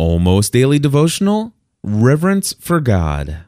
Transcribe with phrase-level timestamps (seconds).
[0.00, 1.52] Almost Daily Devotional
[1.82, 3.44] Reverence for God.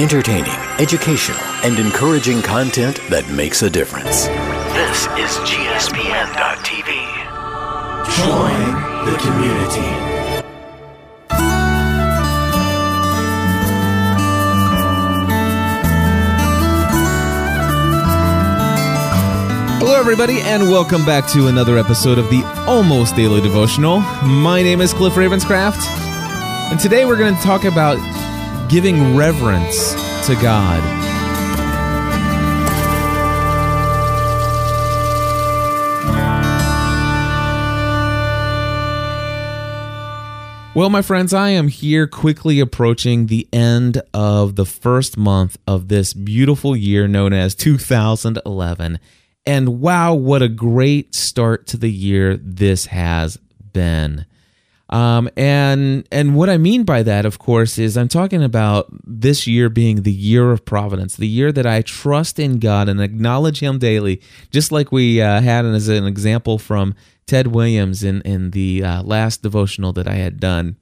[0.00, 4.28] Entertaining, educational, and encouraging content that makes a difference.
[4.72, 6.88] This is GSPN.TV.
[8.16, 8.60] Join
[9.04, 10.15] the community.
[19.96, 24.00] Hello, everybody, and welcome back to another episode of the Almost Daily Devotional.
[24.24, 25.82] My name is Cliff Ravenscraft,
[26.70, 27.96] and today we're going to talk about
[28.68, 29.94] giving reverence
[30.26, 30.82] to God.
[40.74, 45.88] Well, my friends, I am here quickly approaching the end of the first month of
[45.88, 48.98] this beautiful year known as 2011.
[49.46, 53.38] And wow, what a great start to the year this has
[53.72, 54.26] been.
[54.88, 59.46] Um, and and what I mean by that, of course, is I'm talking about this
[59.46, 63.60] year being the year of providence, the year that I trust in God and acknowledge
[63.60, 66.94] Him daily, just like we uh, had as an example from
[67.26, 70.76] Ted Williams in in the uh, last devotional that I had done,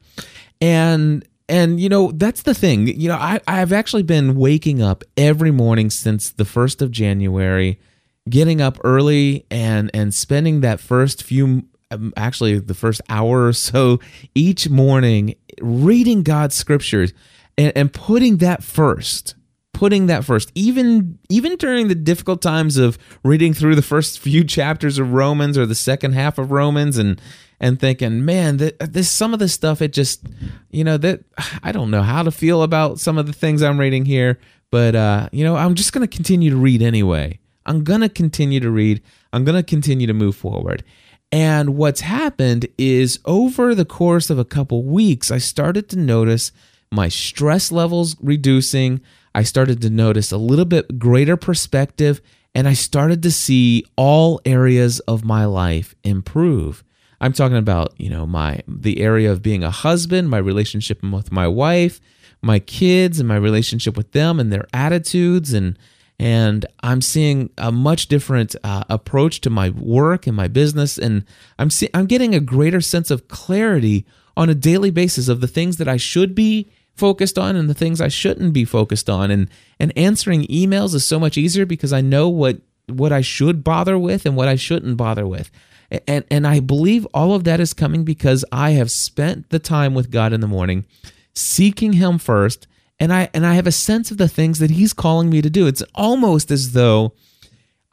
[0.60, 5.02] and and you know that's the thing, you know I I've actually been waking up
[5.16, 7.80] every morning since the first of January,
[8.28, 13.52] getting up early and and spending that first few um, actually the first hour or
[13.52, 14.00] so
[14.34, 17.12] each morning reading God's scriptures
[17.58, 19.34] and, and putting that first
[19.74, 24.44] putting that first even even during the difficult times of reading through the first few
[24.44, 27.20] chapters of Romans or the second half of Romans and
[27.60, 30.26] and thinking man this some of this stuff it just
[30.70, 31.20] you know that
[31.62, 34.38] I don't know how to feel about some of the things I'm reading here
[34.70, 38.08] but uh you know I'm just going to continue to read anyway I'm going to
[38.08, 39.02] continue to read.
[39.32, 40.84] I'm going to continue to move forward.
[41.32, 46.52] And what's happened is over the course of a couple weeks I started to notice
[46.92, 49.00] my stress levels reducing.
[49.34, 52.20] I started to notice a little bit greater perspective
[52.54, 56.84] and I started to see all areas of my life improve.
[57.20, 61.32] I'm talking about, you know, my the area of being a husband, my relationship with
[61.32, 62.00] my wife,
[62.42, 65.78] my kids and my relationship with them and their attitudes and
[66.18, 71.24] and I'm seeing a much different uh, approach to my work and my business and
[71.58, 75.48] I'm see- I'm getting a greater sense of clarity on a daily basis of the
[75.48, 79.30] things that I should be focused on and the things I shouldn't be focused on.
[79.30, 79.48] And
[79.78, 83.98] and answering emails is so much easier because I know what what I should bother
[83.98, 85.50] with and what I shouldn't bother with.
[86.06, 89.94] And and I believe all of that is coming because I have spent the time
[89.94, 90.86] with God in the morning,
[91.34, 92.66] seeking him first,
[93.04, 95.50] and I and I have a sense of the things that he's calling me to
[95.50, 95.66] do.
[95.66, 97.12] It's almost as though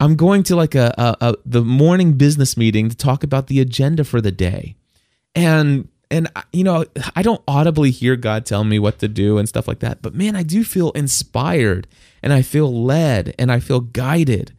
[0.00, 3.60] I'm going to like a, a, a the morning business meeting to talk about the
[3.60, 4.74] agenda for the day.
[5.34, 6.84] And and you know
[7.16, 10.14] i don't audibly hear god tell me what to do and stuff like that but
[10.14, 11.86] man i do feel inspired
[12.22, 14.52] and i feel led and i feel guided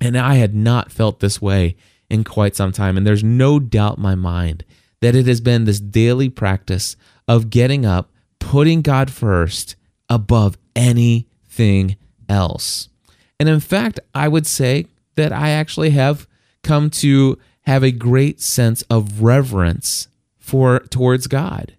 [0.00, 1.76] and i had not felt this way
[2.08, 4.64] in quite some time and there's no doubt in my mind
[5.02, 6.96] that it has been this daily practice
[7.28, 9.76] of getting up putting god first
[10.08, 11.96] above anything
[12.28, 12.88] else
[13.38, 16.26] and in fact i would say that i actually have
[16.62, 20.08] come to have a great sense of reverence
[20.38, 21.76] for towards God.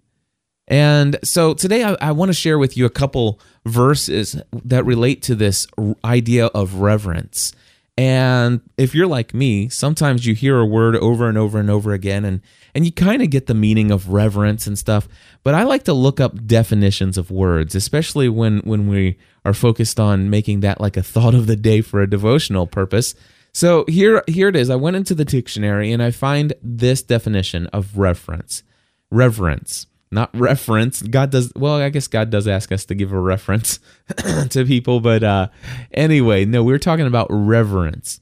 [0.68, 5.22] And so today I, I want to share with you a couple verses that relate
[5.24, 5.68] to this
[6.06, 7.54] idea of reverence.
[7.98, 11.92] And if you're like me, sometimes you hear a word over and over and over
[11.92, 12.42] again and
[12.74, 15.08] and you kind of get the meaning of reverence and stuff,
[15.44, 20.00] but I like to look up definitions of words, especially when when we are focused
[20.00, 23.16] on making that like a thought of the day for a devotional purpose.
[23.54, 24.70] So here here it is.
[24.70, 28.64] I went into the dictionary and I find this definition of reference.
[29.10, 31.02] Reverence, not reference.
[31.02, 33.80] God does well, I guess God does ask us to give a reference
[34.50, 35.48] to people, but uh
[35.92, 38.22] anyway, no, we we're talking about reverence.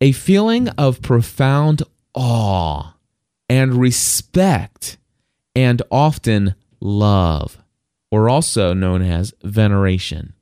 [0.00, 1.82] A feeling of profound
[2.14, 2.94] awe
[3.48, 4.98] and respect
[5.54, 7.58] and often love,
[8.10, 10.34] or also known as veneration.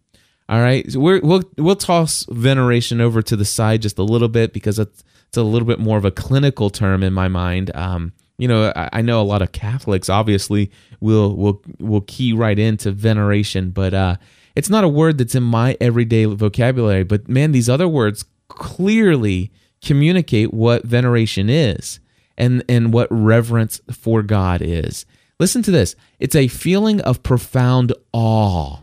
[0.49, 4.29] All right, so we will we'll toss veneration over to the side just a little
[4.29, 7.75] bit because it's, it's a little bit more of a clinical term in my mind.
[7.75, 10.71] Um, you know, I, I, know a lot of Catholics obviously
[11.01, 14.17] will will will key right into veneration, but uh,
[14.55, 17.03] it's not a word that's in my everyday vocabulary.
[17.03, 19.51] But man, these other words clearly
[19.83, 21.99] communicate what veneration is
[22.39, 25.07] and and what reverence for God is.
[25.39, 25.97] Listen to this.
[26.19, 28.79] It's a feeling of profound awe.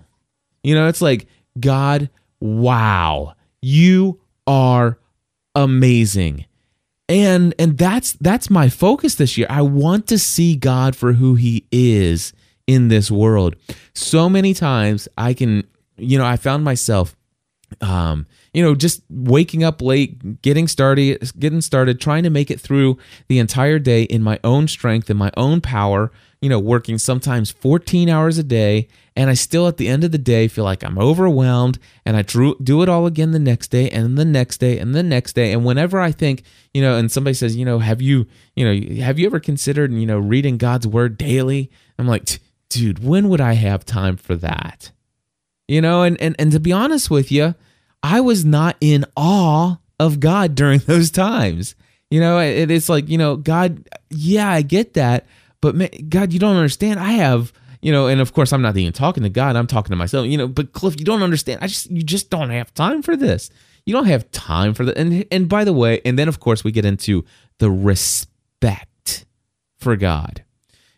[0.63, 1.27] You know, it's like
[1.59, 2.09] God,
[2.39, 5.00] wow, you are
[5.55, 6.45] amazing.
[7.09, 11.35] and and that's that's my focus this year i want to see god for who
[11.35, 12.33] he is
[12.65, 13.56] in this world
[13.94, 15.63] so many times i can
[15.97, 17.15] you know i found myself
[17.81, 22.61] um you know just waking up late getting started getting started trying to make it
[22.61, 22.97] through
[23.27, 26.11] the entire day in my own strength and my own power
[26.41, 30.11] you know working sometimes 14 hours a day and I still at the end of
[30.11, 33.89] the day feel like I'm overwhelmed and I do it all again the next day
[33.89, 37.11] and the next day and the next day and whenever I think you know and
[37.11, 40.57] somebody says you know have you you know have you ever considered you know reading
[40.57, 41.71] God's word daily?
[41.97, 42.39] I'm like
[42.69, 44.91] dude when would I have time for that?
[45.67, 47.56] You know and and and to be honest with you
[48.03, 51.75] I was not in awe of God during those times
[52.11, 55.25] you know it, it's like you know God yeah I get that
[55.61, 57.51] but man, God you don't understand I have
[57.83, 60.25] you know, and of course I'm not even talking to God, I'm talking to myself,
[60.25, 61.59] you know, but Cliff, you don't understand.
[61.61, 63.50] I just you just don't have time for this.
[63.85, 64.97] You don't have time for that.
[64.97, 67.25] And and by the way, and then of course we get into
[67.59, 69.25] the respect
[69.77, 70.45] for God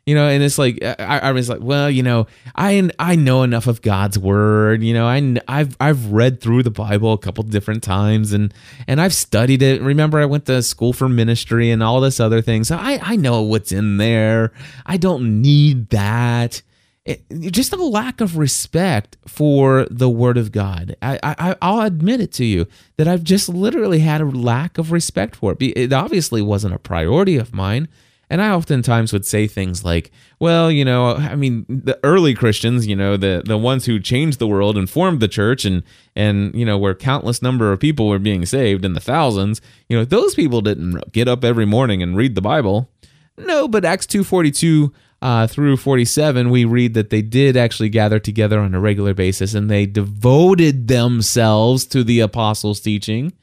[0.06, 3.44] you know and it's like I, I, was like well you know i i know
[3.44, 7.44] enough of god's word you know i i've i've read through the bible a couple
[7.44, 8.54] different times and
[8.88, 12.42] and i've studied it remember i went to school for ministry and all this other
[12.42, 14.52] things so i i know what's in there
[14.86, 16.62] i don't need that
[17.06, 20.96] it, just a lack of respect for the word of God.
[21.04, 22.66] I, I, I'll admit it to you
[22.98, 25.62] that I've just literally had a lack of respect for it.
[25.62, 27.90] It obviously wasn't a priority of mine.
[28.30, 32.88] And I oftentimes would say things like, well, you know, I mean, the early Christians,
[32.88, 35.84] you know, the, the ones who changed the world and formed the church and,
[36.16, 39.98] and, you know, where countless number of people were being saved in the thousands, you
[39.98, 42.90] know, those people didn't get up every morning and read the Bible.
[43.38, 48.60] No, but Acts 242 uh, through 47, we read that they did actually gather together
[48.60, 53.34] on a regular basis and they devoted themselves to the apostles' teaching.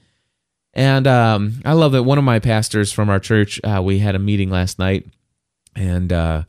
[0.75, 4.15] And um, I love that one of my pastors from our church, uh, we had
[4.15, 5.07] a meeting last night,
[5.77, 6.43] and uh,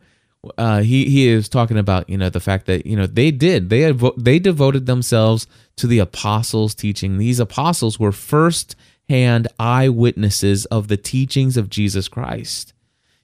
[0.58, 3.70] uh, he he is talking about you know the fact that you know they did
[3.70, 5.46] they had, they devoted themselves
[5.78, 7.18] to the apostles' teaching.
[7.18, 8.76] These apostles were first
[9.10, 12.74] hand eyewitnesses of the teachings of Jesus Christ.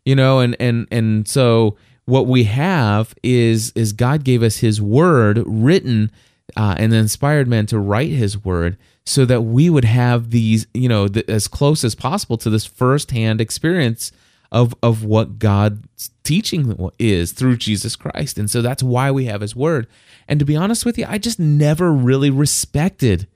[0.05, 4.81] You know, and and and so what we have is is God gave us His
[4.81, 6.11] Word written
[6.57, 8.77] uh, and inspired men to write His Word
[9.09, 13.41] so that we would have these, you know, as close as possible to this firsthand
[13.41, 14.11] experience
[14.51, 19.41] of of what God's teaching is through Jesus Christ, and so that's why we have
[19.41, 19.87] His Word.
[20.27, 23.27] And to be honest with you, I just never really respected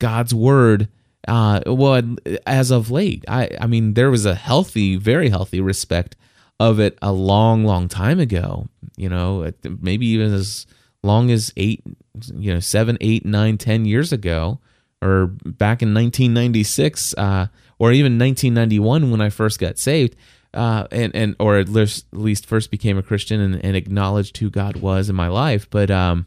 [0.00, 0.88] God's Word.
[1.28, 2.02] Uh, well,
[2.44, 6.16] as of late, I I mean, there was a healthy, very healthy respect
[6.58, 8.66] of it a long, long time ago.
[8.96, 10.66] You know, maybe even as
[11.04, 11.84] long as eight,
[12.34, 14.58] you know, seven, eight, nine, ten years ago,
[15.02, 17.46] or back in 1996, uh,
[17.78, 20.16] or even 1991 when I first got saved.
[20.52, 24.36] Uh, and and or at least, at least first became a Christian and, and acknowledged
[24.38, 25.70] who God was in my life.
[25.70, 26.26] But um,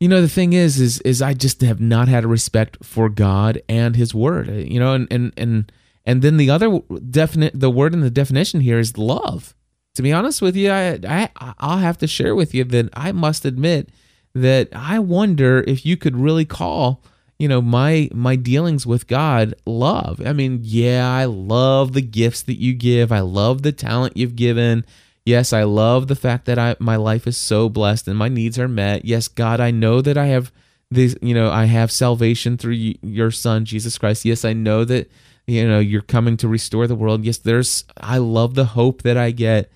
[0.00, 3.10] you know, the thing is, is is I just have not had a respect for
[3.10, 4.48] God and His Word.
[4.48, 5.70] You know, and and and
[6.04, 6.80] and then the other
[7.10, 9.54] definite, the word in the definition here is love.
[9.94, 13.12] To be honest with you, I, I I'll have to share with you that I
[13.12, 13.90] must admit
[14.34, 17.02] that I wonder if you could really call
[17.38, 20.20] you know my my dealings with God love.
[20.24, 23.12] I mean, yeah, I love the gifts that you give.
[23.12, 24.84] I love the talent you've given.
[25.24, 28.58] Yes, I love the fact that I my life is so blessed and my needs
[28.58, 29.04] are met.
[29.04, 30.52] Yes, God, I know that I have
[30.90, 34.24] this, you know, I have salvation through your son Jesus Christ.
[34.24, 35.10] Yes, I know that
[35.46, 39.16] you know you're coming to restore the world yes there's i love the hope that
[39.16, 39.70] i get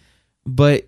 [0.47, 0.87] but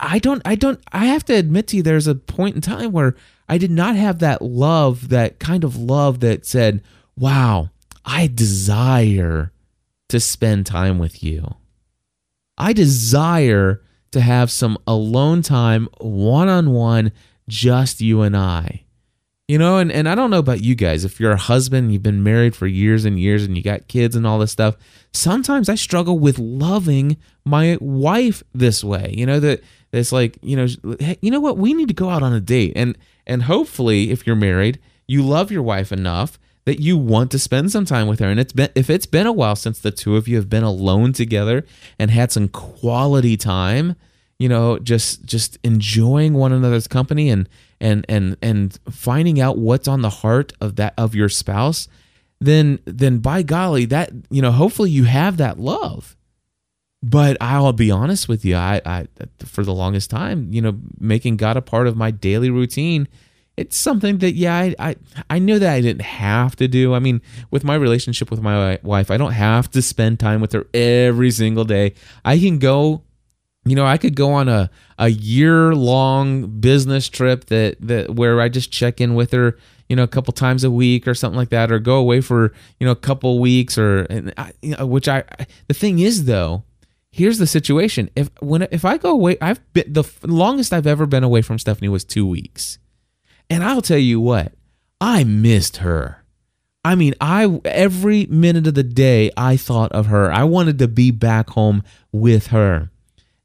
[0.00, 2.92] i don't i don't i have to admit to you there's a point in time
[2.92, 3.14] where
[3.48, 6.82] i did not have that love that kind of love that said
[7.16, 7.70] wow
[8.04, 9.52] i desire
[10.08, 11.54] to spend time with you
[12.58, 17.12] i desire to have some alone time one-on-one
[17.48, 18.84] just you and i
[19.52, 21.04] you know, and, and I don't know about you guys.
[21.04, 24.16] If you're a husband, you've been married for years and years and you got kids
[24.16, 24.76] and all this stuff,
[25.12, 29.12] sometimes I struggle with loving my wife this way.
[29.14, 29.60] You know, that
[29.92, 31.58] it's like, you know, hey, you know what?
[31.58, 32.72] We need to go out on a date.
[32.76, 37.38] And and hopefully if you're married, you love your wife enough that you want to
[37.38, 38.26] spend some time with her.
[38.26, 40.62] And it's been if it's been a while since the two of you have been
[40.62, 41.64] alone together
[41.98, 43.96] and had some quality time,
[44.38, 47.48] you know, just just enjoying one another's company and
[47.80, 51.88] and and and finding out what's on the heart of that of your spouse,
[52.40, 56.16] then then by golly, that you know, hopefully you have that love.
[57.02, 59.06] But I'll be honest with you, I, I
[59.44, 63.08] for the longest time, you know, making God a part of my daily routine,
[63.56, 64.96] it's something that yeah I, I
[65.28, 66.94] i knew that i didn't have to do.
[66.94, 70.52] I mean with my relationship with my wife i don't have to spend time with
[70.52, 71.94] her every single day.
[72.24, 73.02] I can go
[73.64, 78.40] you know i could go on a a year long business trip that that where
[78.40, 79.56] i just check in with her
[79.88, 82.52] you know a couple times a week or something like that or go away for
[82.80, 84.06] you know a couple weeks or
[84.36, 85.22] I, you know, which i
[85.68, 86.64] the thing is though
[87.12, 91.06] here's the situation if when if i go away i've been the longest i've ever
[91.06, 92.78] been away from stephanie was two weeks
[93.52, 94.54] and I'll tell you what,
[94.98, 96.24] I missed her.
[96.86, 100.32] I mean, I every minute of the day I thought of her.
[100.32, 102.90] I wanted to be back home with her.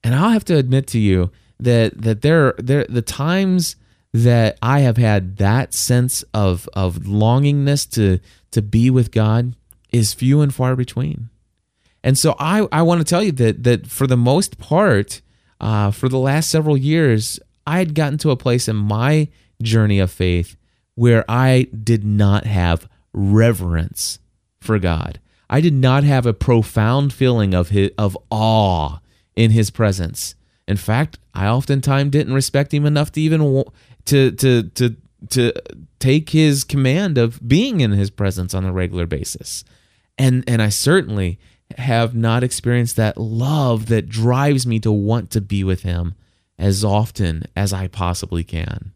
[0.06, 3.76] And I'll have to admit to you that that there there the times
[4.14, 8.20] that I have had that sense of of longingness to
[8.52, 9.58] to be with God
[9.92, 11.30] is few and far between.
[12.04, 15.22] And so I I want to tell you that that for the most part,
[15.60, 19.28] uh, for the last several years, I had gotten to a place in my
[19.62, 20.56] journey of faith
[20.96, 24.20] where I did not have reverence
[24.60, 25.20] for God.
[25.50, 29.00] I did not have a profound feeling of his, of awe
[29.36, 30.36] in his presence.
[30.68, 33.64] In fact, I oftentimes didn't respect him enough to even
[34.06, 34.96] to to to
[35.30, 35.54] to
[36.00, 39.64] take his command of being in his presence on a regular basis.
[40.18, 41.40] And and I certainly
[41.78, 46.16] have not experienced that love that drives me to want to be with him
[46.58, 48.94] as often as I possibly can.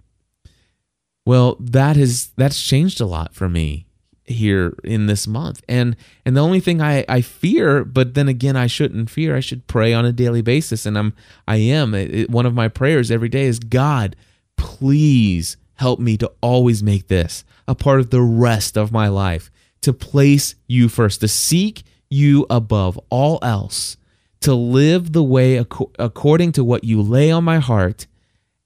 [1.25, 3.85] Well, that has that's changed a lot for me
[4.25, 5.61] here in this month.
[5.67, 9.35] And and the only thing I I fear, but then again I shouldn't fear.
[9.35, 11.13] I should pray on a daily basis and I'm
[11.47, 14.15] I am it, one of my prayers every day is God,
[14.57, 19.51] please help me to always make this a part of the rest of my life.
[19.81, 23.97] To place you first, to seek you above all else,
[24.41, 28.07] to live the way ac- according to what you lay on my heart,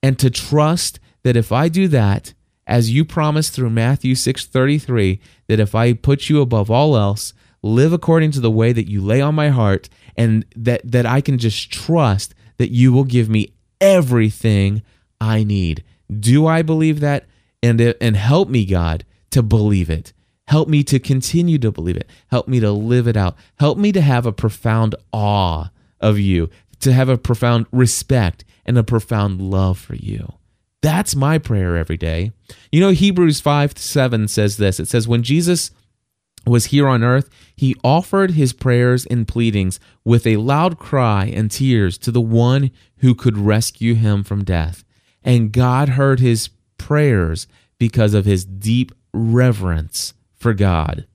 [0.02, 2.34] and to trust that if I do that,
[2.66, 7.92] as you promised through Matthew 6:33 that if I put you above all else, live
[7.92, 11.38] according to the way that you lay on my heart and that that I can
[11.38, 14.82] just trust that you will give me everything
[15.20, 15.84] I need.
[16.10, 17.26] Do I believe that?
[17.62, 20.12] And and help me God to believe it.
[20.48, 22.08] Help me to continue to believe it.
[22.28, 23.36] Help me to live it out.
[23.58, 26.48] Help me to have a profound awe of you,
[26.80, 30.34] to have a profound respect and a profound love for you.
[30.82, 32.32] That's my prayer every day.
[32.70, 35.72] You know, Hebrews 5 7 says this it says, When Jesus
[36.46, 41.50] was here on earth, he offered his prayers and pleadings with a loud cry and
[41.50, 44.84] tears to the one who could rescue him from death.
[45.24, 47.48] And God heard his prayers
[47.78, 51.06] because of his deep reverence for God.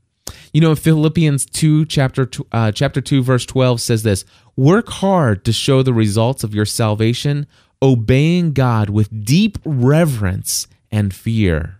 [0.53, 4.25] You know, Philippians 2, chapter, uh, chapter 2, verse 12 says this
[4.55, 7.47] Work hard to show the results of your salvation
[7.81, 11.79] obeying God with deep reverence and fear.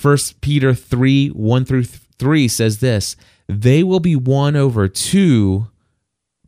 [0.00, 3.16] 1 Peter 3 1 through 3 says this
[3.48, 5.68] they will be won over two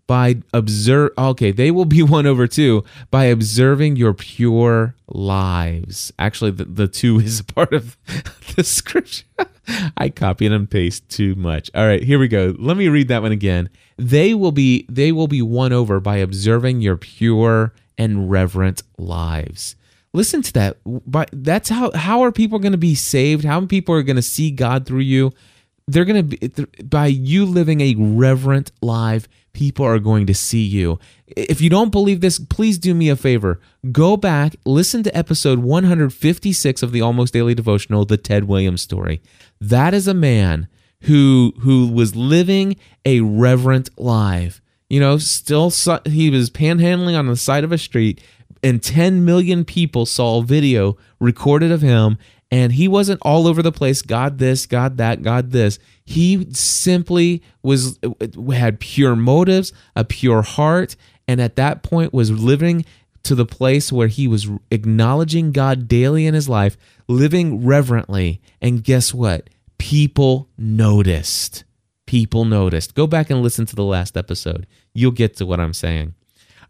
[0.07, 6.51] by observe okay they will be won over two by observing your pure lives actually
[6.51, 7.97] the, the two is a part of
[8.57, 9.25] the scripture
[9.97, 13.23] i copy and paste too much all right here we go let me read that
[13.23, 18.31] one again they will be they will be won over by observing your pure and
[18.31, 19.77] reverent lives.
[20.13, 20.77] Listen to that.
[20.85, 23.45] But that's how how are people going to be saved?
[23.45, 25.33] How people are going to see God through you?
[25.87, 29.29] They're going to be by you living a reverent life.
[29.55, 30.99] People are going to see you.
[31.27, 33.59] If you don't believe this, please do me a favor.
[33.91, 39.23] Go back, listen to episode 156 of the Almost Daily Devotional, the Ted Williams story.
[39.59, 40.69] That is a man
[41.03, 45.71] who who was living a reverent life you know, still
[46.05, 48.23] he was panhandling on the side of a street,
[48.63, 52.19] and 10 million people saw a video recorded of him.
[52.55, 55.81] And he wasn't all over the place, God this, God that, God this.
[56.05, 57.99] He simply was
[58.53, 60.95] had pure motives, a pure heart,
[61.27, 62.85] and at that point was living
[63.25, 66.77] to the place where he was acknowledging God daily in his life,
[67.09, 68.41] living reverently.
[68.63, 69.51] And guess what?
[69.79, 71.65] People noticed
[72.07, 72.95] people noticed.
[72.95, 74.69] Go back and listen to the last episode.
[74.93, 76.15] You'll get to what I'm saying.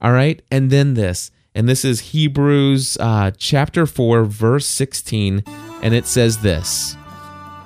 [0.00, 0.41] All right.
[0.50, 5.45] And then this, and this is Hebrews uh, chapter 4, verse 16.
[5.85, 6.97] And it says this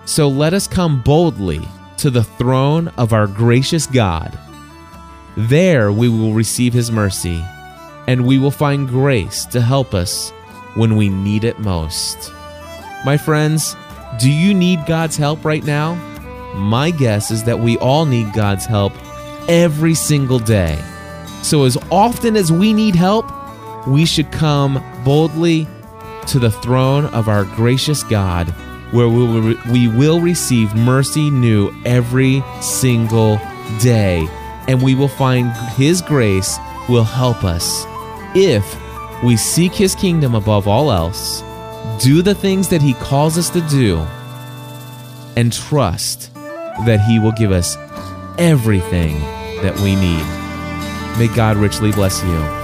[0.05, 1.67] So let us come boldly
[1.99, 4.37] to the throne of our gracious God.
[5.37, 7.43] There we will receive his mercy,
[8.07, 10.31] and we will find grace to help us
[10.75, 12.33] when we need it most.
[13.05, 13.77] My friends,
[14.19, 15.95] do you need God's help right now?
[16.55, 18.93] My guess is that we all need God's help
[19.49, 20.77] every single day.
[21.43, 23.31] So, as often as we need help,
[23.87, 25.69] we should come boldly
[26.29, 28.49] to the throne of our gracious God,
[28.93, 33.37] where we will, we will receive mercy new every single
[33.81, 34.27] day,
[34.69, 36.59] and we will find His grace
[36.89, 37.85] will help us
[38.35, 38.77] if
[39.23, 41.43] we seek His kingdom above all else,
[42.03, 43.99] do the things that He calls us to do,
[45.37, 47.77] and trust that He will give us
[48.39, 49.19] everything
[49.63, 50.25] that we need.
[51.19, 52.58] May God richly bless you.